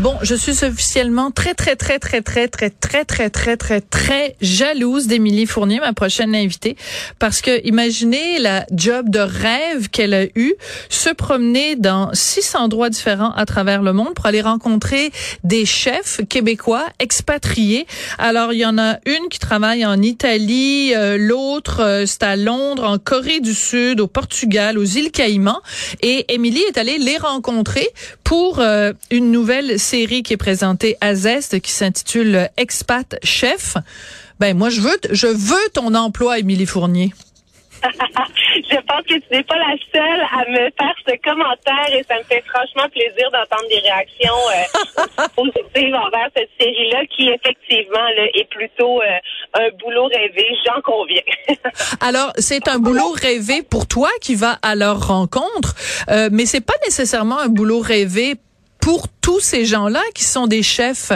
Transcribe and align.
Bon, 0.00 0.18
je 0.22 0.34
suis 0.34 0.64
officiellement 0.64 1.30
très, 1.30 1.54
très, 1.54 1.76
très, 1.76 2.00
très, 2.00 2.20
très, 2.20 2.48
très, 2.48 2.68
très, 2.68 3.04
très, 3.04 3.30
très, 3.30 3.56
très, 3.56 3.80
très 3.80 4.34
jalouse 4.40 5.06
d'Émilie 5.06 5.46
Fournier, 5.46 5.78
ma 5.78 5.92
prochaine 5.92 6.34
invitée, 6.34 6.76
parce 7.20 7.40
que 7.40 7.64
imaginez 7.64 8.40
la 8.40 8.66
job 8.72 9.08
de 9.08 9.20
rêve 9.20 9.90
qu'elle 9.90 10.12
a 10.12 10.24
eu, 10.34 10.54
se 10.88 11.10
promener 11.10 11.76
dans 11.76 12.10
six 12.12 12.56
endroits 12.56 12.90
différents 12.90 13.30
à 13.34 13.46
travers 13.46 13.82
le 13.82 13.92
monde 13.92 14.14
pour 14.14 14.26
aller 14.26 14.40
rencontrer 14.40 15.12
des 15.44 15.64
chefs 15.64 16.20
québécois 16.28 16.86
expatriés. 16.98 17.86
Alors, 18.18 18.52
il 18.52 18.58
y 18.58 18.66
en 18.66 18.78
a 18.78 18.98
une 19.06 19.28
qui 19.30 19.38
travaille 19.38 19.86
en 19.86 20.02
Italie, 20.02 20.92
euh, 20.96 21.16
l'autre, 21.16 21.80
euh, 21.84 22.04
c'est 22.04 22.24
à 22.24 22.34
Londres, 22.34 22.82
en 22.82 22.98
Corée 22.98 23.38
du 23.38 23.54
Sud, 23.54 24.00
au 24.00 24.08
Portugal, 24.08 24.76
aux 24.76 24.84
îles 24.84 25.12
Caïmans, 25.12 25.62
et 26.02 26.34
Émilie 26.34 26.64
est 26.66 26.78
allée 26.78 26.98
les 26.98 27.16
rencontrer 27.16 27.88
pour 28.24 28.58
euh, 28.58 28.92
une 29.12 29.30
nouvelle 29.30 29.78
série 29.84 30.22
qui 30.22 30.32
est 30.32 30.38
présentée 30.38 30.96
à 31.02 31.14
Zest 31.14 31.60
qui 31.60 31.70
s'intitule 31.70 32.48
Expat 32.56 33.16
Chef. 33.22 33.76
Ben 34.40 34.56
moi 34.56 34.70
je 34.70 34.80
veux 34.80 34.98
je 35.10 35.26
veux 35.26 35.68
ton 35.74 35.94
emploi 35.94 36.38
Émilie 36.38 36.66
Fournier. 36.66 37.12
je 37.84 38.76
pense 38.88 39.02
que 39.02 39.14
tu 39.14 39.26
n'es 39.30 39.42
pas 39.42 39.58
la 39.58 39.76
seule 39.92 40.20
à 40.32 40.50
me 40.50 40.70
faire 40.70 40.94
ce 41.06 41.14
commentaire 41.22 41.92
et 41.92 42.02
ça 42.08 42.16
me 42.16 42.24
fait 42.24 42.42
franchement 42.46 42.88
plaisir 42.90 43.30
d'entendre 43.30 43.68
des 43.68 43.80
réactions 43.80 44.40
euh, 44.56 45.26
positives 45.36 45.94
envers 45.94 46.28
cette 46.34 46.48
série-là 46.58 47.04
qui 47.14 47.28
effectivement 47.28 48.08
là, 48.16 48.24
est 48.34 48.48
plutôt 48.48 49.02
euh, 49.02 49.60
un 49.60 49.68
boulot 49.78 50.06
rêvé, 50.06 50.46
j'en 50.64 50.80
conviens. 50.80 51.20
Alors 52.00 52.32
c'est 52.38 52.68
un 52.68 52.78
boulot 52.78 53.12
rêvé 53.20 53.62
pour 53.62 53.86
toi 53.86 54.08
qui 54.22 54.34
va 54.34 54.58
à 54.62 54.74
leur 54.74 55.06
rencontre, 55.06 55.74
euh, 56.08 56.30
mais 56.32 56.46
c'est 56.46 56.64
pas 56.64 56.74
nécessairement 56.84 57.38
un 57.38 57.48
boulot 57.48 57.80
rêvé 57.80 58.36
pour 58.84 59.08
tous 59.08 59.40
ces 59.40 59.64
gens-là 59.64 60.02
qui 60.14 60.24
sont 60.24 60.46
des 60.46 60.62
chefs 60.62 61.10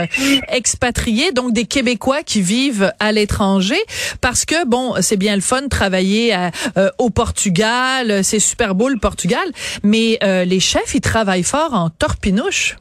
expatriés, 0.48 1.32
donc 1.32 1.52
des 1.52 1.66
Québécois 1.66 2.22
qui 2.22 2.40
vivent 2.40 2.94
à 2.98 3.12
l'étranger, 3.12 3.76
parce 4.22 4.46
que 4.46 4.66
bon, 4.66 4.94
c'est 5.02 5.18
bien 5.18 5.34
le 5.34 5.42
fun 5.42 5.60
de 5.60 5.68
travailler 5.68 6.34
euh, 6.78 6.88
au 6.96 7.10
Portugal, 7.10 8.24
c'est 8.24 8.38
super 8.38 8.74
beau 8.74 8.88
le 8.88 8.98
Portugal, 8.98 9.46
mais 9.82 10.18
euh, 10.22 10.46
les 10.46 10.60
chefs 10.60 10.94
ils 10.94 11.02
travaillent 11.02 11.42
fort 11.42 11.74
en 11.74 11.90
torpinouche. 11.90 12.76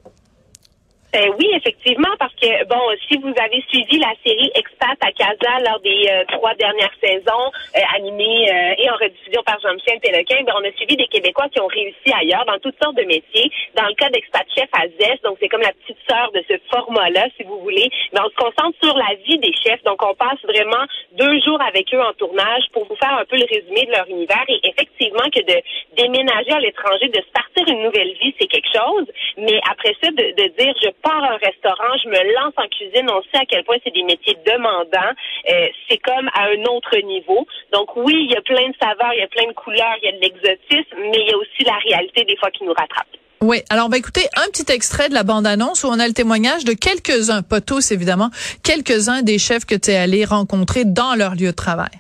Euh, 1.18 1.34
oui, 1.40 1.50
effectivement, 1.56 2.14
parce 2.20 2.34
que 2.36 2.66
bon, 2.66 2.80
si 3.08 3.18
vous 3.18 3.34
avez 3.42 3.64
suivi 3.70 3.98
la 3.98 4.14
série 4.24 4.52
Expat 4.54 4.98
à 5.02 5.12
Casa 5.12 5.60
lors 5.66 5.80
des 5.80 6.06
euh, 6.10 6.24
trois 6.28 6.54
dernières 6.56 6.94
saisons 7.02 7.50
euh, 7.76 7.80
animées 7.96 8.46
et 8.78 8.90
en 8.90 8.96
rediffusion 8.96 9.42
par 9.44 9.60
Jean-Michel 9.62 10.00
Pélequin, 10.00 10.44
ben, 10.46 10.54
on 10.56 10.64
a 10.64 10.72
suivi 10.74 10.96
des 10.96 11.08
Québécois 11.08 11.48
qui 11.50 11.60
ont 11.60 11.68
réussi 11.68 12.14
ailleurs 12.14 12.46
dans 12.46 12.60
toutes 12.60 12.78
sortes 12.82 12.98
de 12.98 13.04
métiers. 13.04 13.52
Dans 13.76 13.88
le 13.88 13.96
cas 13.96 14.10
d'Expat 14.10 14.46
Chef 14.56 14.70
à 14.74 14.88
Zest, 15.00 15.24
donc 15.24 15.38
c'est 15.42 15.50
comme 15.50 15.62
la 15.62 15.74
petite 15.74 15.98
sœur 16.08 16.32
de 16.34 16.44
ce 16.48 16.54
format-là, 16.70 17.26
si 17.36 17.44
vous 17.44 17.60
voulez. 17.62 17.90
Mais 18.14 18.20
on 18.22 18.30
se 18.30 18.36
concentre 18.36 18.78
sur 18.84 18.96
la 18.96 19.16
vie 19.26 19.40
des 19.40 19.54
chefs, 19.54 19.84
donc 19.84 20.04
on 20.06 20.14
passe 20.14 20.42
vraiment 20.44 20.86
deux 21.14 21.40
jours 21.42 21.62
avec 21.62 21.92
eux 21.96 22.02
en 22.02 22.14
tournage 22.14 22.64
pour 22.74 22.86
vous 22.86 22.96
faire 22.96 23.18
un 23.18 23.26
peu 23.26 23.38
le 23.38 23.46
résumé 23.50 23.86
de 23.86 23.92
leur 23.92 24.08
univers. 24.08 24.46
Et 24.50 24.60
effectivement, 24.70 25.26
que 25.34 25.42
de 25.42 25.58
déménager 25.98 26.52
à 26.52 26.60
l'étranger, 26.60 27.08
de 27.10 27.22
se 27.22 27.32
partir 27.34 27.68
une 27.68 27.84
nouvelle 27.84 28.14
vie, 28.22 28.36
c'est 28.40 28.48
quelque 28.48 28.70
chose. 28.72 29.08
Mais 29.38 29.60
après 29.70 29.96
ça, 30.02 30.12
de, 30.12 30.26
de 30.38 30.48
dire 30.58 30.74
je 30.84 30.90
un 31.14 31.38
restaurant, 31.38 31.94
je 32.04 32.10
me 32.10 32.34
lance 32.36 32.54
en 32.58 32.68
cuisine, 32.68 33.10
on 33.10 33.22
sait 33.32 33.42
à 33.42 33.46
quel 33.46 33.64
point 33.64 33.78
c'est 33.84 33.94
des 33.94 34.04
métiers 34.04 34.38
demandants. 34.46 35.14
Euh, 35.50 35.68
c'est 35.90 35.98
comme 35.98 36.30
à 36.34 36.44
un 36.52 36.64
autre 36.66 36.98
niveau. 37.06 37.46
Donc 37.74 37.96
oui, 37.96 38.28
il 38.28 38.32
y 38.32 38.36
a 38.36 38.42
plein 38.42 38.68
de 38.70 38.76
saveurs, 38.82 39.14
il 39.14 39.20
y 39.20 39.24
a 39.24 39.28
plein 39.28 39.48
de 39.48 39.54
couleurs, 39.54 39.96
il 40.02 40.06
y 40.06 40.10
a 40.10 40.18
de 40.18 40.22
l'exotisme, 40.22 40.98
mais 41.12 41.20
il 41.20 41.30
y 41.30 41.34
a 41.34 41.38
aussi 41.38 41.64
la 41.66 41.78
réalité 41.78 42.26
des 42.26 42.38
fois 42.38 42.52
qui 42.52 42.64
nous 42.64 42.74
rattrape. 42.74 43.08
Oui, 43.42 43.62
alors 43.70 43.86
on 43.86 43.90
va 43.90 43.98
écouter 43.98 44.22
un 44.36 44.50
petit 44.50 44.72
extrait 44.72 45.10
de 45.10 45.14
la 45.14 45.24
bande-annonce 45.24 45.84
où 45.84 45.88
on 45.88 46.00
a 46.00 46.08
le 46.08 46.14
témoignage 46.14 46.66
de 46.66 46.74
quelques-uns, 46.74 47.44
pas 47.44 47.62
tous 47.62 47.92
évidemment, 47.92 48.32
quelques-uns 48.64 49.22
des 49.22 49.38
chefs 49.38 49.66
que 49.66 49.76
tu 49.76 49.92
es 49.92 49.96
allé 49.96 50.26
rencontrer 50.26 50.86
dans 50.86 51.14
leur 51.14 51.36
lieu 51.36 51.52
de 51.52 51.56
travail. 51.56 51.92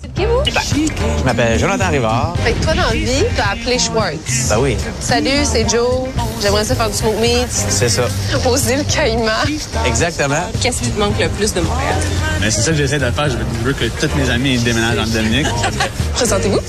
C'est 0.00 0.14
qui 0.14 0.26
vous? 0.26 0.42
Je 1.18 1.24
m'appelle 1.24 1.58
Jonathan 1.58 1.90
Rivard. 1.90 2.34
Fait 2.44 2.52
que 2.52 2.62
toi, 2.62 2.74
dans 2.74 2.82
la 2.82 2.92
vie, 2.92 3.24
t'as 3.36 3.52
appelé 3.52 3.78
Schwartz. 3.78 4.48
Ben 4.48 4.58
oui. 4.60 4.76
Salut, 5.00 5.44
c'est 5.44 5.68
Joe. 5.68 6.08
J'aimerais 6.40 6.64
ça 6.64 6.76
faire 6.76 6.88
du 6.88 6.96
smoke 6.96 7.20
meat. 7.20 7.48
C'est 7.50 7.88
ça. 7.88 8.02
Aux 8.48 8.56
îles 8.56 8.84
Caïmans. 8.84 9.30
Exactement. 9.84 10.42
Qu'est-ce 10.60 10.82
qui 10.82 10.90
te 10.90 11.00
manque 11.00 11.18
le 11.18 11.28
plus 11.30 11.52
de 11.52 11.60
Montréal? 11.60 11.96
Ben, 12.40 12.50
c'est 12.50 12.62
ça 12.62 12.70
que 12.70 12.76
j'essaie 12.76 12.98
de 13.00 13.10
faire. 13.10 13.28
Je 13.28 13.36
veux 13.64 13.72
que 13.72 13.86
tous 13.86 14.16
mes 14.16 14.30
amis 14.30 14.58
déménagent 14.58 14.98
en 14.98 15.06
Dominique. 15.12 15.46
Présentez-vous. 16.14 16.60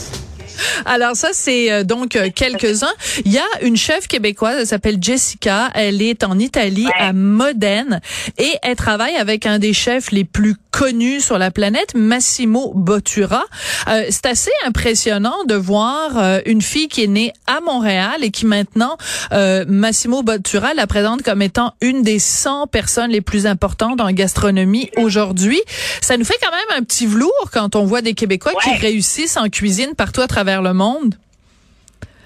Alors 0.86 1.16
ça, 1.16 1.30
c'est 1.34 1.72
euh, 1.72 1.84
donc 1.84 2.16
euh, 2.16 2.30
quelques-uns. 2.34 2.94
Il 3.25 3.31
y 3.31 3.38
a 3.38 3.46
une 3.62 3.78
chef 3.78 4.08
québécoise, 4.08 4.58
elle 4.59 4.68
s'appelle 4.68 4.97
Jessica. 5.02 5.70
Elle 5.74 6.02
est 6.02 6.24
en 6.24 6.40
Italie, 6.40 6.88
à 6.97 7.14
Modène, 7.14 8.02
et 8.38 8.52
elle 8.64 8.75
travaille 8.75 9.16
avec 9.16 9.46
un 9.46 9.59
des 9.59 9.74
chefs 9.74 10.12
les 10.12 10.24
plus 10.24 10.56
connus 10.72 11.22
sur 11.22 11.38
la 11.38 11.52
planète, 11.52 11.96
Massimo 11.96 12.72
Bottura. 12.75 13.44
Euh, 13.88 14.06
c'est 14.09 14.25
assez 14.25 14.52
impressionnant 14.66 15.44
de 15.47 15.56
voir 15.56 16.40
une 16.46 16.62
fille 16.62 16.88
qui 16.88 17.03
est 17.03 17.08
née 17.08 17.34
à 17.47 17.59
Montréal 17.62 18.18
et 18.22 18.31
qui 18.31 18.46
maintenant, 18.46 18.97
Massimo 19.31 20.24
Bottura 20.24 20.74
la 20.74 20.88
présente 20.88 21.24
comme 21.24 21.41
étant 21.41 21.74
une 21.81 22.03
des 22.03 22.20
100 22.20 22.68
personnes 22.68 23.12
les 23.12 23.22
plus 23.22 23.47
importantes 23.47 24.00
en 24.00 24.12
gastronomie 24.12 24.90
aujourd'hui. 24.97 25.59
Ça 26.02 26.18
nous 26.18 26.26
fait 26.26 26.38
quand 26.41 26.52
même 26.52 26.80
un 26.80 26.84
petit 26.84 27.06
velours 27.06 27.50
quand 27.52 27.76
on 27.76 27.86
voit 27.86 28.02
des 28.02 28.14
Québécois 28.14 28.53
qui 28.64 28.72
réussissent 28.76 29.38
en 29.38 29.50
cuisine 29.50 29.94
partout 29.96 30.22
à 30.22 30.28
travers 30.28 30.48
le 30.57 30.73
monde. 30.73 31.15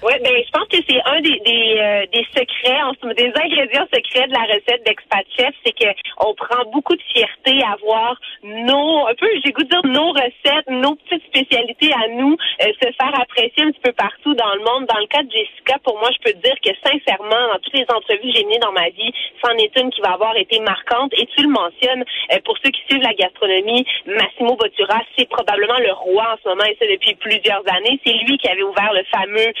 Oui, 0.04 0.12
ben 0.22 0.36
je 0.36 0.50
pense 0.50 0.68
que 0.68 0.76
c'est 0.86 1.00
un 1.06 1.18
des 1.22 1.40
des, 1.46 1.78
euh, 1.80 2.04
des 2.12 2.26
secrets, 2.36 2.76
des 3.16 3.32
ingrédients 3.40 3.88
secrets 3.90 4.28
de 4.28 4.34
la 4.34 4.44
recette 4.52 4.84
d'Expat 4.84 5.24
Chef, 5.34 5.54
c'est 5.64 5.72
que 5.72 5.88
on 6.18 6.34
prend 6.34 6.62
beaucoup 6.70 6.94
de 6.94 7.00
fierté 7.14 7.62
à 7.62 7.76
voir 7.80 8.20
nos, 8.42 9.06
un 9.06 9.14
peu, 9.14 9.26
j'ai 9.42 9.50
goût 9.52 9.62
de 9.62 9.68
dire 9.68 9.80
nos 9.86 10.12
recettes, 10.12 10.68
nos 10.68 10.94
petites 10.96 11.24
spécialités 11.24 11.90
à 11.94 12.08
nous 12.08 12.36
euh, 12.60 12.66
se 12.82 12.92
faire 12.92 13.18
apprécier 13.18 13.64
un 13.64 13.70
petit 13.70 13.80
peu 13.80 13.92
partout 13.92 14.34
dans 14.34 14.54
le 14.54 14.60
monde. 14.60 14.84
Dans 14.92 15.00
le 15.00 15.06
cas 15.06 15.22
de 15.22 15.30
Jessica, 15.30 15.78
pour 15.82 15.98
moi, 15.98 16.10
je 16.12 16.20
peux 16.20 16.36
dire 16.38 16.56
que 16.60 16.70
sincèrement, 16.84 17.48
dans 17.54 17.58
toutes 17.62 17.72
les 17.72 17.86
entrevues 17.88 18.28
que 18.28 18.36
j'ai 18.36 18.44
menées 18.44 18.58
dans 18.58 18.72
ma 18.72 18.90
vie, 18.90 19.12
c'en 19.42 19.56
est 19.56 19.72
une 19.80 19.88
qui 19.88 20.02
va 20.02 20.12
avoir 20.12 20.36
été 20.36 20.60
marquante. 20.60 21.14
Et 21.16 21.24
tu 21.34 21.44
le 21.44 21.48
mentionnes, 21.48 22.04
euh, 22.30 22.38
pour 22.44 22.58
ceux 22.58 22.70
qui 22.70 22.82
suivent 22.90 23.02
la 23.02 23.14
gastronomie, 23.14 23.86
Massimo 24.04 24.54
Bottura, 24.56 25.00
c'est 25.16 25.28
probablement 25.30 25.78
le 25.78 25.92
roi 25.92 26.34
en 26.34 26.36
ce 26.44 26.48
moment, 26.50 26.64
et 26.64 26.76
ça 26.78 26.84
depuis 26.84 27.14
plusieurs 27.14 27.64
années. 27.72 27.98
C'est 28.04 28.12
lui 28.28 28.36
qui 28.36 28.48
avait 28.48 28.62
ouvert 28.62 28.92
le 28.92 29.04
fameux 29.04 29.52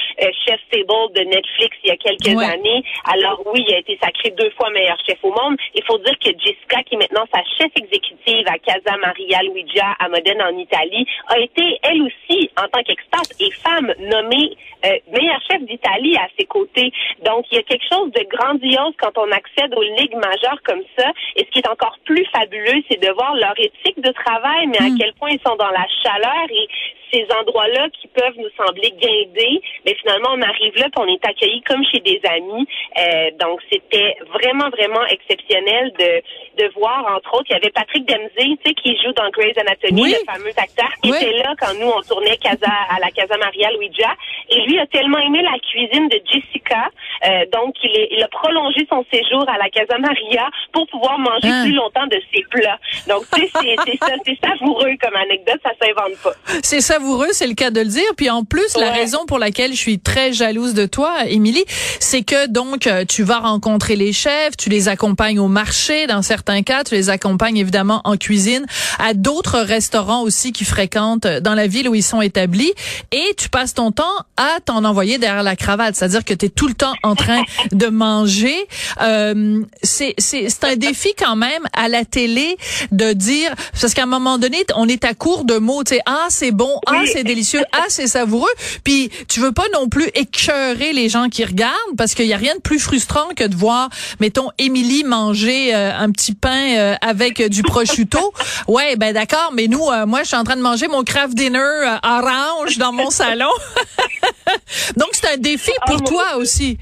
Chef 0.46 0.60
Table 0.70 1.12
de 1.14 1.22
Netflix 1.22 1.76
il 1.84 1.88
y 1.88 1.92
a 1.92 1.96
quelques 1.96 2.42
années. 2.42 2.82
Alors 3.04 3.42
oui, 3.52 3.64
il 3.66 3.74
a 3.74 3.78
été 3.78 3.98
sacré 4.02 4.30
deux 4.30 4.50
fois 4.50 4.70
meilleur 4.70 4.98
chef 5.06 5.18
au 5.22 5.30
monde. 5.30 5.56
Il 5.74 5.82
faut 5.84 5.98
dire 5.98 6.18
que 6.18 6.30
Jessica, 6.30 6.82
qui 6.84 6.94
est 6.94 6.98
maintenant 6.98 7.24
sa 7.32 7.42
chef 7.58 7.70
exécutive 7.76 8.46
à 8.46 8.58
Casa 8.58 8.96
Maria 8.98 9.42
Luigia 9.42 9.94
à 9.98 10.08
Modène 10.08 10.42
en 10.42 10.56
Italie, 10.56 11.06
a 11.28 11.38
été 11.38 11.78
elle 11.82 12.02
aussi, 12.02 12.50
en 12.58 12.68
tant 12.68 12.82
qu'expat 12.82 13.28
et 13.40 13.50
femme, 13.50 13.92
nommée 13.98 14.56
euh, 14.84 14.98
meilleure 15.12 15.40
chef 15.50 15.62
d'Italie 15.62 16.16
à 16.16 16.28
ses 16.38 16.44
côtés. 16.44 16.92
Donc 17.24 17.46
il 17.50 17.56
y 17.56 17.58
a 17.58 17.62
quelque 17.62 17.86
chose 17.88 18.10
de 18.12 18.24
grandiose 18.28 18.94
quand 18.98 19.16
on 19.16 19.30
accède 19.32 19.74
aux 19.74 19.82
ligues 19.82 20.16
majeures 20.16 20.60
comme 20.64 20.82
ça. 20.98 21.10
Et 21.36 21.44
ce 21.44 21.50
qui 21.50 21.60
est 21.60 21.68
encore 21.68 21.96
plus 22.04 22.24
fabuleux, 22.26 22.82
c'est 22.90 23.00
de 23.00 23.10
voir 23.12 23.34
leur 23.36 23.54
éthique 23.58 24.00
de 24.00 24.12
travail, 24.12 24.66
mais 24.66 24.78
à 24.78 24.90
quel 24.98 25.14
point 25.14 25.30
ils 25.30 25.40
sont 25.46 25.56
dans 25.56 25.70
la 25.70 25.86
chaleur 26.02 26.46
et 26.50 26.68
ces 27.14 27.26
endroits-là 27.40 27.88
qui 28.00 28.08
peuvent 28.08 28.34
nous 28.36 28.50
sembler 28.58 28.90
guindés, 28.98 29.60
mais 29.86 29.94
finalement 30.02 30.30
on 30.32 30.42
arrive 30.42 30.74
là, 30.76 30.86
puis 30.92 30.98
on 31.04 31.06
est 31.06 31.24
accueilli 31.24 31.62
comme 31.62 31.84
chez 31.92 32.00
des 32.00 32.20
amis. 32.28 32.66
Euh, 32.98 33.30
donc 33.40 33.60
c'était 33.70 34.16
vraiment 34.32 34.68
vraiment 34.70 35.04
exceptionnel 35.06 35.92
de 35.98 36.22
de 36.56 36.70
voir, 36.76 37.04
entre 37.16 37.34
autres, 37.34 37.46
il 37.50 37.54
y 37.54 37.56
avait 37.56 37.70
Patrick 37.70 38.06
Dempsey, 38.06 38.46
tu 38.46 38.58
sais, 38.64 38.74
qui 38.74 38.96
joue 39.02 39.12
dans 39.14 39.28
Grey's 39.30 39.58
Anatomy, 39.58 40.02
Oui. 40.02 40.14
le 40.16 40.32
fameux 40.32 40.52
acteur, 40.56 40.88
qui 41.02 41.10
Oui. 41.10 41.16
était 41.20 41.32
là 41.38 41.52
quand 41.58 41.74
nous, 41.80 41.88
on 41.90 42.00
tournait 42.02 42.36
Casa, 42.36 42.70
à 42.90 43.00
la 43.00 43.10
Casa 43.10 43.36
Maria 43.38 43.70
Luigia. 43.72 44.14
Et 44.50 44.60
lui 44.60 44.78
a 44.78 44.86
tellement 44.86 45.18
aimé 45.18 45.42
la 45.42 45.58
cuisine 45.58 46.06
de 46.08 46.20
Jessica, 46.30 46.90
euh, 47.26 47.44
donc 47.52 47.74
il, 47.82 47.90
est- 47.98 48.08
il 48.12 48.22
a 48.22 48.28
prolongé 48.28 48.86
son 48.88 49.04
séjour 49.12 49.44
à 49.48 49.58
la 49.58 49.68
Casa 49.68 49.98
Maria 49.98 50.48
pour 50.72 50.86
pouvoir 50.86 51.18
manger 51.18 51.48
Hein. 51.48 51.64
plus 51.64 51.74
longtemps 51.74 52.06
de 52.06 52.20
ses 52.32 52.42
plats. 52.50 52.78
Donc, 53.08 53.24
tu 53.34 53.48
sais, 53.48 53.74
c'est 53.84 53.98
ça, 53.98 54.14
savoureux 54.50 54.94
comme 55.02 55.16
anecdote, 55.16 55.60
ça 55.64 55.72
s'invente 55.80 56.16
pas. 56.22 56.34
C'est 56.62 56.80
savoureux, 57.04 57.28
c'est 57.32 57.46
le 57.46 57.54
cas 57.54 57.70
de 57.70 57.80
le 57.80 57.86
dire. 57.86 58.02
Puis 58.16 58.30
en 58.30 58.44
plus, 58.44 58.76
la 58.78 58.90
raison 58.90 59.26
pour 59.26 59.38
laquelle 59.38 59.72
je 59.72 59.78
suis 59.78 59.98
très 59.98 60.32
jalouse 60.32 60.72
de 60.72 60.86
toi, 60.86 61.26
Émilie, 61.26 61.64
c'est 62.00 62.22
que 62.22 62.46
donc 62.46 62.86
euh, 62.86 63.04
tu 63.06 63.22
vas 63.22 63.40
rencontrer 63.40 63.94
les 63.94 64.14
chefs, 64.14 64.56
tu 64.56 64.70
les 64.70 64.88
accompagnes 64.88 65.38
au 65.38 65.48
marché 65.48 66.06
dans 66.06 66.22
certains 66.22 66.62
cas, 66.62 66.82
tu 66.82 66.94
les 66.94 67.10
accompagnes 67.10 67.58
évidemment 67.58 68.00
en 68.04 68.16
cuisine, 68.16 68.64
à 68.98 69.12
d'autres 69.12 69.58
restaurants 69.60 70.22
aussi 70.22 70.52
qui 70.52 70.64
fréquentent 70.64 71.26
euh, 71.26 71.40
dans 71.40 71.54
la 71.54 71.66
ville 71.66 71.90
où 71.90 71.94
ils 71.94 72.02
sont 72.02 72.22
établis, 72.22 72.72
et 73.12 73.34
tu 73.36 73.50
passes 73.50 73.74
ton 73.74 73.92
temps 73.92 74.04
à 74.38 74.60
t'en 74.64 74.82
envoyer 74.84 75.18
derrière 75.18 75.42
la 75.42 75.56
cravate, 75.56 75.96
c'est-à-dire 75.96 76.24
que 76.24 76.32
tu 76.32 76.46
es 76.46 76.48
tout 76.48 76.68
le 76.68 76.74
temps 76.74 76.94
en 77.02 77.14
train 77.14 77.42
de 77.72 77.86
manger. 77.88 78.56
Euh, 79.02 79.62
c'est 79.82 80.14
c'est 80.16 80.48
c'est 80.48 80.64
un 80.64 80.76
défi 80.76 81.10
quand 81.18 81.36
même 81.36 81.64
à 81.74 81.88
la 81.88 82.06
télé 82.06 82.56
de 82.92 83.12
dire 83.12 83.54
parce 83.78 83.92
qu'à 83.92 84.04
un 84.04 84.06
moment 84.06 84.38
donné 84.38 84.64
on 84.74 84.88
est 84.88 85.04
à 85.04 85.12
court 85.12 85.44
de 85.44 85.58
mots, 85.58 85.84
tu 85.84 85.96
sais 85.96 86.00
ah 86.06 86.28
c'est 86.30 86.50
bon, 86.50 86.80
ah 86.86 86.93
Oui. 87.00 87.10
c'est 87.12 87.24
délicieux, 87.24 87.62
ah 87.72 87.84
c'est 87.88 88.06
savoureux. 88.06 88.50
Puis 88.82 89.10
tu 89.28 89.40
veux 89.40 89.52
pas 89.52 89.64
non 89.72 89.88
plus 89.88 90.08
écœurer 90.14 90.92
les 90.92 91.08
gens 91.08 91.28
qui 91.28 91.44
regardent 91.44 91.96
parce 91.96 92.14
qu'il 92.14 92.26
y 92.26 92.32
a 92.32 92.36
rien 92.36 92.54
de 92.54 92.60
plus 92.60 92.78
frustrant 92.78 93.28
que 93.36 93.44
de 93.44 93.54
voir 93.54 93.88
mettons 94.20 94.50
Émilie 94.58 95.04
manger 95.04 95.74
euh, 95.74 95.92
un 95.96 96.10
petit 96.10 96.34
pain 96.34 96.76
euh, 96.76 96.94
avec 97.00 97.42
du 97.42 97.62
prosciutto. 97.62 98.32
ouais, 98.68 98.96
ben 98.96 99.12
d'accord, 99.12 99.50
mais 99.52 99.66
nous 99.68 99.86
euh, 99.88 100.06
moi 100.06 100.22
je 100.22 100.28
suis 100.28 100.36
en 100.36 100.44
train 100.44 100.56
de 100.56 100.62
manger 100.62 100.88
mon 100.88 101.02
craft 101.02 101.34
dinner 101.34 101.58
euh, 101.58 101.96
orange 102.02 102.78
dans 102.78 102.92
mon 102.92 103.10
salon. 103.10 103.50
Donc 104.96 105.08
c'est 105.12 105.34
un 105.34 105.36
défi 105.36 105.72
pour 105.86 105.98
mon 105.98 106.04
toi 106.04 106.36
aussi. 106.36 106.78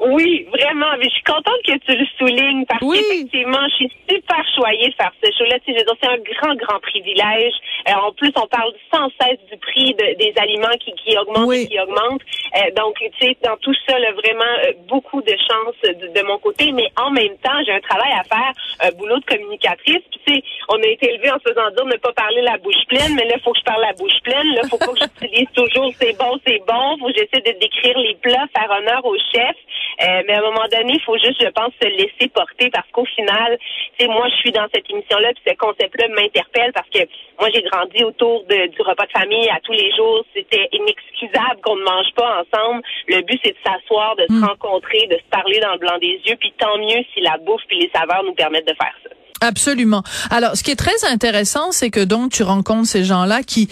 Oui, 0.00 0.46
vraiment. 0.52 0.86
Mais 0.98 1.06
je 1.06 1.14
suis 1.14 1.24
contente 1.24 1.58
que 1.66 1.76
tu 1.78 1.96
le 1.96 2.06
soulignes 2.18 2.64
parce 2.66 2.82
Oui. 2.82 2.98
qu'effectivement, 2.98 3.66
je 3.70 3.74
suis 3.74 3.92
super 4.08 4.44
choyée 4.54 4.88
de 4.88 4.94
faire 4.94 5.10
ce 5.22 5.30
show-là. 5.36 5.58
Tu 5.66 5.74
sais, 5.74 5.84
c'est 6.00 6.08
un 6.08 6.18
grand, 6.18 6.54
grand 6.54 6.78
privilège. 6.80 7.52
Euh, 7.88 7.92
en 8.06 8.12
plus, 8.12 8.30
on 8.36 8.46
parle 8.46 8.72
sans 8.94 9.08
cesse 9.20 9.40
du 9.50 9.56
prix 9.58 9.94
de- 9.94 10.14
des 10.18 10.32
aliments 10.38 10.76
qui, 10.78 10.92
qui 10.92 11.18
augmentent 11.18 11.48
Oui. 11.48 11.62
et 11.62 11.66
qui 11.68 11.80
augmentent. 11.80 12.22
Euh, 12.56 12.70
donc, 12.76 12.94
tu 12.98 13.10
sais, 13.26 13.36
dans 13.42 13.56
tout 13.56 13.74
ça, 13.88 13.98
là, 13.98 14.12
vraiment, 14.12 14.52
euh, 14.66 14.72
beaucoup 14.86 15.20
de 15.22 15.34
chance 15.50 15.74
de, 15.82 16.06
de 16.14 16.22
mon 16.26 16.38
côté. 16.38 16.70
Mais 16.72 16.86
en 16.96 17.10
même 17.10 17.36
temps, 17.38 17.58
j'ai 17.66 17.72
un 17.72 17.80
travail 17.80 18.12
à 18.12 18.22
faire, 18.22 18.52
un 18.80 18.90
boulot 18.92 19.18
de 19.18 19.24
communicatrice. 19.24 20.02
Puis, 20.12 20.20
tu 20.26 20.34
sais, 20.34 20.42
on 20.68 20.76
a 20.80 20.86
été 20.86 21.12
élevé 21.12 21.30
en 21.32 21.38
se 21.40 21.48
faisant 21.48 21.70
dire 21.74 21.86
ne 21.86 21.96
pas 21.96 22.12
parler 22.12 22.42
la 22.42 22.56
bouche 22.58 22.84
pleine, 22.88 23.14
mais 23.16 23.24
là, 23.24 23.34
il 23.36 23.42
faut 23.42 23.52
que 23.52 23.58
je 23.58 23.64
parle 23.64 23.82
la 23.82 23.94
bouche 23.94 24.20
pleine. 24.22 24.54
Là, 24.54 24.62
faut 24.70 24.78
pas 24.78 24.92
que 24.92 25.00
j'utilise 25.00 25.48
toujours 25.56 25.90
c'est 26.00 26.16
bon, 26.16 26.38
c'est 26.46 26.62
bon. 26.66 26.98
Faut 26.98 27.06
que 27.08 27.14
j'essaie 27.14 27.42
de 27.42 27.58
décrire 27.58 27.98
les 27.98 28.14
plats, 28.16 28.46
faire 28.56 28.70
honneur 28.70 29.04
au 29.04 29.16
chef. 29.34 29.56
Euh, 30.00 30.22
mais 30.26 30.34
à 30.34 30.38
un 30.38 30.42
moment 30.42 30.66
donné, 30.70 30.94
il 30.94 31.02
faut 31.02 31.18
juste, 31.18 31.42
je 31.42 31.50
pense, 31.50 31.72
se 31.82 31.88
laisser 31.88 32.28
porter 32.32 32.70
parce 32.70 32.86
qu'au 32.92 33.04
final, 33.04 33.58
tu 33.98 34.04
sais, 34.04 34.10
moi, 34.10 34.28
je 34.28 34.36
suis 34.36 34.52
dans 34.52 34.66
cette 34.72 34.88
émission-là, 34.88 35.32
puis 35.34 35.42
ce 35.46 35.54
concept-là 35.56 36.08
m'interpelle 36.14 36.72
parce 36.72 36.88
que 36.90 37.00
moi, 37.40 37.48
j'ai 37.52 37.62
grandi 37.62 38.04
autour 38.04 38.44
de, 38.44 38.68
du 38.68 38.82
repas 38.82 39.06
de 39.06 39.12
famille 39.12 39.48
à 39.50 39.58
tous 39.62 39.72
les 39.72 39.90
jours. 39.96 40.24
C'était 40.34 40.68
inexcusable 40.72 41.60
qu'on 41.62 41.76
ne 41.76 41.84
mange 41.84 42.12
pas 42.14 42.42
ensemble. 42.42 42.82
Le 43.08 43.22
but, 43.22 43.40
c'est 43.44 43.52
de 43.52 43.62
s'asseoir, 43.64 44.14
de 44.16 44.26
se 44.30 44.44
rencontrer, 44.44 45.06
de 45.10 45.16
se 45.16 45.28
parler 45.30 45.58
dans 45.60 45.72
le 45.72 45.78
blanc 45.78 45.98
des 46.00 46.20
yeux, 46.26 46.36
puis 46.38 46.52
tant 46.58 46.78
mieux 46.78 47.02
si 47.14 47.20
la 47.20 47.36
bouffe 47.38 47.62
puis 47.66 47.78
les 47.80 47.90
saveurs 47.94 48.22
nous 48.22 48.34
permettent 48.34 48.68
de 48.68 48.74
faire 48.80 48.94
ça. 49.02 49.10
Absolument. 49.40 50.02
Alors, 50.30 50.56
ce 50.56 50.64
qui 50.64 50.72
est 50.72 50.76
très 50.76 51.04
intéressant, 51.10 51.70
c'est 51.70 51.90
que 51.90 52.04
donc 52.04 52.32
tu 52.32 52.42
rencontres 52.42 52.88
ces 52.88 53.04
gens-là 53.04 53.42
qui 53.42 53.68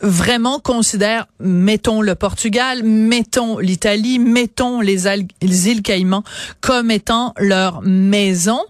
vraiment 0.00 0.60
considèrent, 0.60 1.26
mettons 1.38 2.02
le 2.02 2.14
Portugal, 2.14 2.82
mettons 2.82 3.58
l'Italie, 3.58 4.18
mettons 4.18 4.80
les, 4.80 5.04
les 5.42 5.68
îles 5.68 5.82
Caïmans 5.82 6.24
comme 6.60 6.90
étant 6.90 7.34
leur 7.38 7.82
maison. 7.82 8.60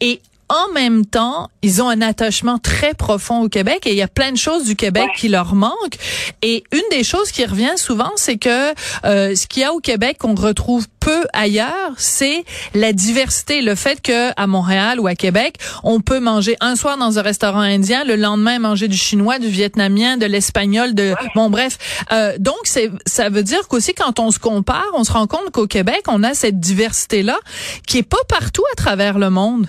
Et 0.00 0.20
en 0.50 0.72
même 0.74 1.06
temps, 1.06 1.48
ils 1.62 1.80
ont 1.80 1.88
un 1.88 2.02
attachement 2.02 2.58
très 2.58 2.92
profond 2.92 3.42
au 3.42 3.48
Québec 3.48 3.86
et 3.86 3.90
il 3.90 3.96
y 3.96 4.02
a 4.02 4.08
plein 4.08 4.32
de 4.32 4.36
choses 4.36 4.64
du 4.64 4.76
Québec 4.76 5.04
Ouais. 5.04 5.12
qui 5.16 5.28
leur 5.28 5.54
manquent. 5.54 5.96
Et 6.42 6.64
une 6.72 6.82
des 6.90 7.04
choses 7.04 7.30
qui 7.30 7.44
revient 7.46 7.76
souvent, 7.76 8.10
c'est 8.16 8.36
que 8.36 8.74
euh, 9.06 9.34
ce 9.34 9.46
qu'il 9.46 9.62
y 9.62 9.64
a 9.64 9.72
au 9.72 9.78
Québec 9.80 10.18
qu'on 10.18 10.34
retrouve 10.34 10.86
peu 10.98 11.24
ailleurs, 11.32 11.92
c'est 11.96 12.44
la 12.74 12.92
diversité, 12.92 13.62
le 13.62 13.74
fait 13.74 14.02
que 14.02 14.30
à 14.36 14.46
Montréal 14.46 15.00
ou 15.00 15.06
à 15.06 15.14
Québec, 15.14 15.56
on 15.84 16.00
peut 16.00 16.20
manger 16.20 16.56
un 16.60 16.76
soir 16.76 16.98
dans 16.98 17.18
un 17.18 17.22
restaurant 17.22 17.60
indien, 17.60 18.04
le 18.04 18.16
lendemain 18.16 18.58
manger 18.58 18.88
du 18.88 18.96
chinois, 18.96 19.38
du 19.38 19.48
vietnamien, 19.48 20.16
de 20.18 20.26
l'espagnol, 20.26 20.94
de 20.94 21.14
bon 21.34 21.48
bref. 21.48 21.78
Euh, 22.12 22.34
donc 22.38 22.58
c'est 22.64 22.90
ça 23.06 23.28
veut 23.30 23.42
dire 23.44 23.66
qu'aussi 23.68 23.94
quand 23.94 24.18
on 24.18 24.30
se 24.30 24.38
compare, 24.40 24.84
on 24.94 25.04
se 25.04 25.12
rend 25.12 25.26
compte 25.26 25.50
qu'au 25.52 25.66
Québec, 25.66 26.02
on 26.08 26.22
a 26.24 26.34
cette 26.34 26.58
diversité 26.60 27.22
là 27.22 27.38
qui 27.86 27.98
est 27.98 28.02
pas 28.02 28.22
partout 28.28 28.64
à 28.72 28.76
travers 28.76 29.18
le 29.18 29.30
monde. 29.30 29.68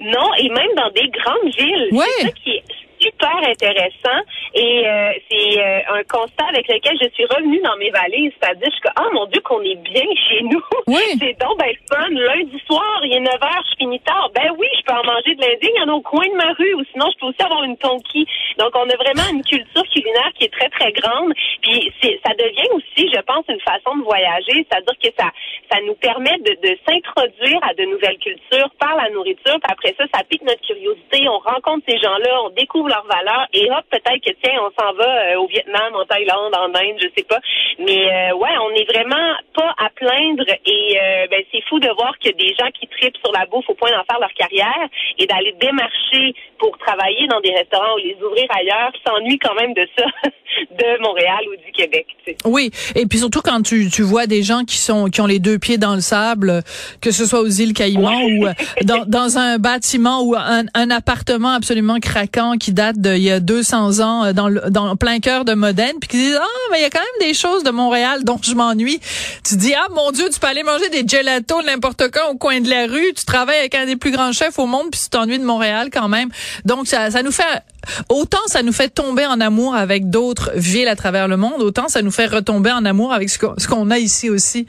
Non, 0.00 0.32
et 0.38 0.48
même 0.48 0.74
dans 0.76 0.90
des 0.90 1.08
grandes 1.08 1.54
villes. 1.56 1.88
Ouais. 1.92 2.04
C'est 2.18 2.26
ça 2.26 2.32
qui 2.32 2.50
est 2.52 2.64
super 3.00 3.36
intéressant. 3.48 4.20
Et 4.54 4.86
euh, 4.86 5.12
c'est 5.30 5.60
euh, 5.60 5.98
un 5.98 6.02
constat 6.04 6.46
avec 6.48 6.68
lequel 6.68 6.98
je 7.00 7.08
suis 7.14 7.24
revenue 7.24 7.60
dans 7.60 7.76
mes 7.76 7.90
valises. 7.90 8.32
C'est-à-dire, 8.40 8.68
je 8.68 8.72
suis 8.72 8.82
comme, 8.82 8.92
ah 8.96 9.08
mon 9.12 9.26
Dieu, 9.26 9.40
qu'on 9.40 9.62
est 9.62 9.80
bien 9.82 10.06
chez 10.28 10.42
nous. 10.42 10.62
Oui. 10.86 11.02
C'est 11.20 11.38
donc 11.40 11.58
ben 11.58 11.72
fun. 11.88 12.08
Lundi 12.10 12.60
soir, 12.66 13.00
il 13.04 13.14
est 13.14 13.20
9 13.20 13.34
heures, 13.42 13.64
je 13.70 13.76
finis 13.78 14.00
tard. 14.00 14.30
Ben 14.34 14.52
oui, 14.58 14.66
je 14.78 14.84
peux 14.84 14.92
en 14.92 15.04
manger 15.04 15.34
de 15.34 15.40
l'Indien. 15.40 15.70
Il 15.74 15.80
y 15.80 15.82
en 15.82 15.88
a 15.88 15.96
au 15.96 16.02
coin 16.02 16.26
de 16.26 16.34
ma 16.34 16.52
rue. 16.52 16.74
Ou 16.74 16.84
sinon, 16.92 17.06
je 17.12 17.18
peux 17.18 17.26
aussi 17.26 17.42
avoir 17.42 17.62
une 17.64 17.76
tonki. 17.76 18.26
Donc, 18.58 18.70
on 18.74 18.88
a 18.88 18.96
vraiment 18.96 19.28
une 19.32 19.44
culture 19.44 19.84
culinaire 19.92 20.30
qui 20.34 20.44
est 20.44 20.52
très, 20.52 20.68
très 20.68 20.92
grande. 20.92 21.32
Puis, 21.62 21.92
c'est, 22.02 22.20
ça 22.26 22.34
devient 22.34 22.68
aussi, 22.72 23.08
je 23.12 23.20
pense, 23.22 23.44
une 23.48 23.60
façon 23.60 23.96
de 23.96 24.04
voyager. 24.04 24.66
C'est-à-dire 24.68 24.98
que 25.02 25.08
ça, 25.18 25.30
ça 25.70 25.78
nous 25.86 25.94
permet 25.94 26.36
de, 26.38 26.52
de 26.60 26.76
s'introduire 26.86 27.58
à 27.62 27.74
de 27.74 27.84
nouvelles 27.84 28.18
cultures 28.18 28.70
par 28.78 28.96
la 28.96 29.08
nourriture. 29.10 29.58
Puis 29.62 29.72
après 29.72 29.94
ça, 29.96 30.04
ça 30.12 30.24
pique 30.24 30.42
notre 30.42 30.60
curiosité. 30.62 31.28
On 31.28 31.38
rencontre 31.38 31.84
ces 31.88 31.98
gens-là, 31.98 32.42
on 32.44 32.50
découvre 32.50 32.89
leurs 32.90 33.06
valeurs. 33.06 33.46
Et 33.54 33.70
hop, 33.70 33.84
peut-être 33.90 34.22
que, 34.22 34.34
tiens, 34.42 34.58
on 34.60 34.70
s'en 34.74 34.92
va 34.94 35.06
euh, 35.06 35.40
au 35.40 35.46
Vietnam, 35.46 35.94
en 35.94 36.04
Thaïlande, 36.04 36.54
en 36.54 36.74
Inde, 36.74 36.98
je 37.00 37.08
sais 37.16 37.24
pas. 37.24 37.38
Mais 37.78 38.06
euh, 38.06 38.36
ouais, 38.36 38.54
on 38.60 38.70
n'est 38.74 38.84
vraiment 38.84 39.32
pas 39.54 39.72
à 39.78 39.88
plaindre. 39.94 40.44
Et 40.66 40.98
euh, 40.98 41.26
ben, 41.30 41.42
c'est 41.50 41.62
fou 41.68 41.78
de 41.78 41.88
voir 41.94 42.12
que 42.18 42.30
des 42.30 42.54
gens 42.58 42.70
qui 42.78 42.86
tripent 42.88 43.16
sur 43.22 43.32
la 43.32 43.46
bouffe 43.46 43.68
au 43.68 43.74
point 43.74 43.90
d'en 43.90 44.04
faire 44.04 44.20
leur 44.20 44.34
carrière 44.34 44.88
et 45.18 45.26
d'aller 45.26 45.54
démarcher 45.60 46.34
pour 46.58 46.76
travailler 46.78 47.26
dans 47.28 47.40
des 47.40 47.52
restaurants 47.54 47.94
ou 47.94 47.98
les 47.98 48.16
ouvrir 48.22 48.46
ailleurs 48.50 48.92
s'ennuient 49.06 49.38
quand 49.38 49.54
même 49.54 49.72
de 49.72 49.88
ça, 49.96 50.04
de 50.70 51.02
Montréal 51.02 51.40
ou 51.48 51.56
du 51.64 51.72
Québec. 51.72 52.06
tu 52.24 52.32
sais. 52.32 52.36
Oui, 52.44 52.70
et 52.94 53.06
puis 53.06 53.18
surtout 53.18 53.40
quand 53.40 53.62
tu, 53.62 53.88
tu 53.88 54.02
vois 54.02 54.26
des 54.26 54.42
gens 54.42 54.64
qui 54.64 54.76
sont 54.76 55.06
qui 55.06 55.20
ont 55.20 55.26
les 55.26 55.38
deux 55.38 55.58
pieds 55.58 55.78
dans 55.78 55.94
le 55.94 56.00
sable, 56.00 56.62
que 57.00 57.10
ce 57.10 57.24
soit 57.24 57.40
aux 57.40 57.48
îles 57.48 57.72
Caïmans 57.72 58.24
ou 58.24 58.46
dans, 58.84 59.04
dans 59.06 59.38
un 59.38 59.58
bâtiment 59.58 60.22
ou 60.22 60.34
un, 60.36 60.64
un 60.74 60.90
appartement 60.90 61.52
absolument 61.52 61.98
craquant 62.00 62.56
qui 62.58 62.72
date 62.80 62.96
d'il 62.96 63.22
y 63.22 63.30
a 63.30 63.40
200 63.40 64.00
ans 64.00 64.24
euh, 64.24 64.32
dans 64.32 64.48
le 64.48 64.62
dans 64.70 64.88
le 64.88 64.96
plein 64.96 65.18
cœur 65.20 65.44
de 65.44 65.52
Modène, 65.52 65.96
puis 66.00 66.08
qui 66.08 66.16
disent 66.16 66.38
ah 66.40 66.46
mais 66.70 66.78
il 66.78 66.82
y 66.82 66.86
a 66.86 66.90
quand 66.90 66.98
même 66.98 67.28
des 67.28 67.34
choses 67.34 67.62
de 67.62 67.70
Montréal 67.70 68.24
dont 68.24 68.40
je 68.42 68.54
m'ennuie. 68.54 69.00
Tu 69.44 69.56
dis 69.56 69.74
ah 69.74 69.86
mon 69.94 70.10
Dieu, 70.12 70.24
tu 70.32 70.40
peux 70.40 70.46
aller 70.46 70.62
manger 70.62 70.88
des 70.88 71.06
gelatos 71.06 71.62
n'importe 71.66 72.04
quand 72.10 72.30
au 72.30 72.36
coin 72.36 72.60
de 72.60 72.70
la 72.70 72.86
rue, 72.86 73.12
tu 73.14 73.26
travailles 73.26 73.58
avec 73.58 73.74
un 73.74 73.84
des 73.84 73.96
plus 73.96 74.12
grands 74.12 74.32
chefs 74.32 74.58
au 74.58 74.64
monde 74.64 74.86
puis 74.90 74.98
tu 74.98 75.10
t'ennuies 75.10 75.38
de 75.38 75.44
Montréal 75.44 75.90
quand 75.92 76.08
même. 76.08 76.30
Donc 76.64 76.86
ça 76.86 77.10
ça 77.10 77.22
nous 77.22 77.32
fait 77.32 77.62
autant 78.08 78.44
ça 78.46 78.62
nous 78.62 78.72
fait 78.72 78.88
tomber 78.88 79.26
en 79.26 79.40
amour 79.42 79.74
avec 79.74 80.08
d'autres 80.08 80.52
villes 80.54 80.88
à 80.88 80.96
travers 80.96 81.28
le 81.28 81.36
monde, 81.36 81.60
autant 81.60 81.88
ça 81.88 82.00
nous 82.00 82.10
fait 82.10 82.26
retomber 82.26 82.72
en 82.72 82.86
amour 82.86 83.12
avec 83.12 83.28
ce 83.28 83.66
qu'on 83.68 83.90
a 83.90 83.98
ici 83.98 84.30
aussi. 84.30 84.66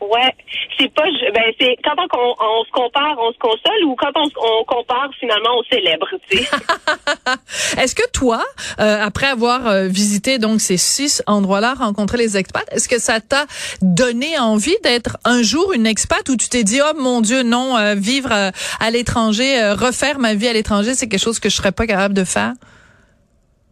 Ouais, 0.00 0.34
c'est 0.78 0.92
pas, 0.94 1.04
ben 1.34 1.52
c'est 1.60 1.76
quand 1.84 1.94
on, 2.14 2.64
se 2.64 2.70
compare, 2.70 3.14
on 3.18 3.32
se 3.32 3.38
console 3.38 3.84
ou 3.84 3.94
quand 3.96 4.12
on, 4.16 4.24
on 4.42 4.64
compare 4.64 5.10
finalement, 5.18 5.50
on 5.58 5.62
célèbre. 5.64 6.08
Est-ce 7.78 7.94
que 7.94 8.08
toi, 8.10 8.42
euh, 8.80 9.02
après 9.02 9.26
avoir 9.26 9.66
euh, 9.66 9.88
visité 9.88 10.38
donc 10.38 10.62
ces 10.62 10.78
six 10.78 11.22
endroits-là, 11.26 11.74
rencontré 11.74 12.16
les 12.16 12.38
expats, 12.38 12.64
est-ce 12.72 12.88
que 12.88 12.98
ça 12.98 13.20
t'a 13.20 13.44
donné 13.82 14.38
envie 14.38 14.76
d'être 14.82 15.18
un 15.24 15.42
jour 15.42 15.72
une 15.74 15.86
expat 15.86 16.26
où 16.30 16.36
tu 16.36 16.48
t'es 16.48 16.64
dit 16.64 16.80
oh 16.82 16.98
mon 16.98 17.20
Dieu 17.20 17.42
non, 17.42 17.76
euh, 17.76 17.94
vivre 17.94 18.32
à 18.32 18.90
l'étranger, 18.90 19.72
refaire 19.72 20.18
ma 20.18 20.34
vie 20.34 20.48
à 20.48 20.52
l'étranger, 20.54 20.94
c'est 20.94 21.08
quelque 21.08 21.22
chose 21.22 21.40
que 21.40 21.50
je 21.50 21.56
serais 21.56 21.72
pas 21.72 21.86
capable 21.86 22.14
de 22.14 22.24
faire? 22.24 22.54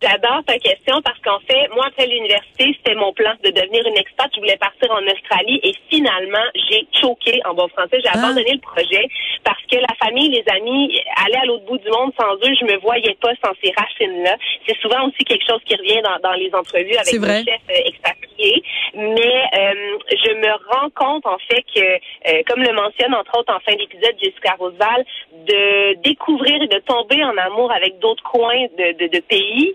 J'adore 0.00 0.45
ta 0.47 0.59
question 0.59 1.00
parce 1.02 1.19
qu'en 1.21 1.40
fait, 1.40 1.69
moi, 1.75 1.87
après 1.88 2.07
l'université, 2.07 2.76
c'était 2.78 2.95
mon 2.95 3.12
plan 3.12 3.33
de 3.43 3.50
devenir 3.50 3.85
une 3.87 3.97
expat. 3.97 4.31
Je 4.35 4.38
voulais 4.40 4.57
partir 4.57 4.90
en 4.93 5.02
Australie 5.07 5.59
et 5.64 5.75
finalement, 5.90 6.45
j'ai 6.71 6.87
choqué 7.00 7.40
en 7.45 7.55
bon 7.55 7.67
français. 7.69 7.99
J'ai 8.02 8.11
Ah. 8.14 8.19
abandonné 8.19 8.52
le 8.52 8.61
projet 8.61 9.09
parce 9.45 9.61
que 9.71 9.76
la 9.76 9.95
famille, 10.00 10.28
les 10.31 10.45
amis, 10.55 11.00
aller 11.25 11.37
à 11.43 11.45
l'autre 11.47 11.64
bout 11.64 11.78
du 11.78 11.90
monde 11.90 12.12
sans 12.21 12.35
eux, 12.35 12.55
je 12.61 12.64
me 12.64 12.76
voyais 12.78 13.17
pas 13.21 13.33
sans 13.45 13.52
ces 13.62 13.73
racines-là. 13.76 14.37
C'est 14.67 14.78
souvent 14.78 15.09
aussi 15.09 15.25
quelque 15.25 15.45
chose 15.49 15.61
qui 15.67 15.75
revient 15.75 16.00
dans, 16.05 16.19
dans 16.23 16.35
les 16.37 16.55
entrevues 16.55 16.95
avec 16.95 17.12
les 17.45 17.52
chefs 17.52 17.61
euh, 17.71 17.88
expatriés. 17.90 18.62
Mais 18.95 19.43
euh, 19.59 19.99
je 20.12 20.33
me 20.35 20.52
rends 20.73 20.90
compte 20.95 21.26
en 21.26 21.38
fait 21.38 21.64
que, 21.75 21.81
euh, 21.83 22.43
comme 22.47 22.62
le 22.62 22.73
mentionne 22.73 23.14
entre 23.14 23.37
autres 23.38 23.52
en 23.55 23.61
fin 23.61 23.75
d'épisode 23.75 24.14
Jessica 24.23 24.55
Roseval, 24.59 25.05
de 25.47 25.95
découvrir 26.02 26.62
et 26.62 26.69
de 26.69 26.78
tomber 26.81 27.23
en 27.25 27.37
amour 27.37 27.73
avec 27.73 27.99
d'autres 27.99 28.23
coins 28.23 28.67
de, 28.78 28.93
de, 28.99 29.07
de 29.09 29.21
pays, 29.21 29.75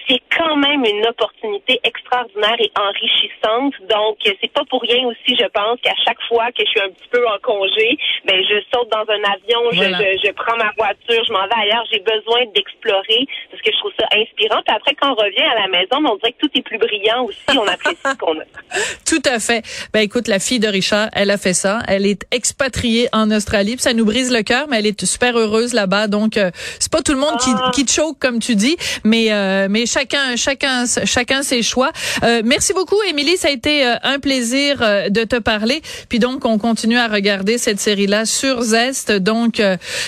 c'est 0.07 0.21
quand 0.37 0.55
même 0.55 0.83
une 0.85 1.05
opportunité 1.07 1.79
extraordinaire 1.83 2.57
et 2.59 2.71
enrichissante. 2.77 3.73
Donc, 3.89 4.17
c'est 4.23 4.51
pas 4.51 4.63
pour 4.69 4.81
rien 4.81 5.05
aussi, 5.07 5.35
je 5.37 5.47
pense, 5.53 5.79
qu'à 5.81 5.95
chaque 6.05 6.21
fois 6.27 6.51
que 6.51 6.63
je 6.65 6.69
suis 6.69 6.81
un 6.81 6.89
petit 6.89 7.09
peu 7.11 7.25
en 7.27 7.37
congé, 7.41 7.97
ben 8.25 8.41
je 8.43 8.61
saute 8.73 8.89
dans 8.89 9.05
un 9.07 9.23
avion, 9.31 9.61
je, 9.71 9.83
je, 9.83 10.27
je, 10.27 10.31
prends 10.31 10.57
ma 10.57 10.71
voiture, 10.77 11.23
je 11.25 11.33
m'en 11.33 11.43
vais 11.43 11.61
ailleurs. 11.63 11.85
J'ai 11.91 11.99
besoin 11.99 12.45
d'explorer 12.53 13.27
parce 13.49 13.61
que 13.61 13.71
je 13.71 13.77
trouve 13.79 13.91
ça 13.99 14.07
inspirant. 14.15 14.61
Puis 14.65 14.75
après, 14.75 14.95
quand 14.95 15.11
on 15.11 15.15
revient 15.15 15.47
à 15.55 15.61
la 15.61 15.67
maison, 15.67 15.97
on 16.05 16.15
dirait 16.17 16.33
que 16.33 16.47
tout 16.47 16.51
est 16.55 16.61
plus 16.61 16.77
brillant 16.77 17.25
aussi. 17.25 17.57
On 17.57 17.67
apprécie 17.67 17.97
ce 18.03 18.17
qu'on 18.17 18.37
a. 18.39 18.43
Tout 19.05 19.21
à 19.25 19.39
fait. 19.39 19.63
Ben 19.93 20.01
écoute, 20.01 20.27
la 20.27 20.39
fille 20.39 20.59
de 20.59 20.67
Richard, 20.67 21.09
elle 21.13 21.31
a 21.31 21.37
fait 21.37 21.53
ça. 21.53 21.79
Elle 21.87 22.05
est 22.05 22.25
expatriée 22.31 23.07
en 23.13 23.29
Australie. 23.31 23.73
Puis 23.73 23.83
ça 23.83 23.93
nous 23.93 24.05
brise 24.05 24.31
le 24.31 24.43
cœur, 24.43 24.67
mais 24.69 24.79
elle 24.79 24.87
est 24.87 25.05
super 25.05 25.37
heureuse 25.37 25.73
là-bas. 25.73 26.07
Donc, 26.07 26.37
euh, 26.37 26.51
c'est 26.79 26.91
pas 26.91 27.01
tout 27.01 27.13
le 27.13 27.19
monde 27.19 27.37
qui, 27.39 27.51
ah. 27.53 27.71
qui 27.73 27.85
choke 27.87 28.19
comme 28.19 28.39
tu 28.39 28.55
dis, 28.55 28.77
mais 29.03 29.31
euh, 29.31 29.67
mais 29.69 29.85
chacun 29.91 30.35
chacun 30.35 30.85
chacun 31.05 31.43
ses 31.43 31.61
choix. 31.61 31.91
Euh, 32.23 32.41
merci 32.43 32.73
beaucoup, 32.73 33.01
Émilie. 33.09 33.37
Ça 33.37 33.49
a 33.49 33.51
été 33.51 33.85
euh, 33.85 33.95
un 34.03 34.19
plaisir 34.19 34.79
de 35.09 35.23
te 35.23 35.37
parler. 35.37 35.81
Puis 36.09 36.19
donc, 36.19 36.45
on 36.45 36.57
continue 36.57 36.97
à 36.97 37.07
regarder 37.07 37.57
cette 37.57 37.79
série-là 37.79 38.25
sur 38.25 38.61
Zest. 38.61 39.11
Donc, 39.11 39.61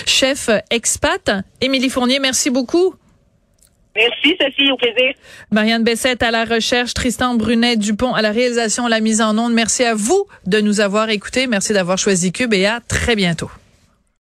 chef 0.06 0.48
expat, 0.70 1.30
Émilie 1.60 1.90
Fournier, 1.90 2.18
merci 2.18 2.50
beaucoup. 2.50 2.94
Merci, 3.96 4.36
Sophie, 4.40 4.70
au 4.72 4.76
plaisir. 4.76 5.14
Marianne 5.52 5.84
Bessette 5.84 6.22
à 6.22 6.30
la 6.30 6.44
recherche, 6.44 6.94
Tristan 6.94 7.34
Brunet 7.34 7.76
Dupont 7.76 8.12
à 8.12 8.22
la 8.22 8.32
réalisation, 8.32 8.88
la 8.88 9.00
mise 9.00 9.20
en 9.20 9.38
onde. 9.38 9.54
Merci 9.54 9.84
à 9.84 9.94
vous 9.94 10.26
de 10.46 10.60
nous 10.60 10.80
avoir 10.80 11.10
écoutés. 11.10 11.46
Merci 11.46 11.72
d'avoir 11.72 11.96
choisi 11.96 12.32
Cube 12.32 12.54
et 12.54 12.66
à 12.66 12.80
très 12.80 13.14
bientôt. 13.14 13.50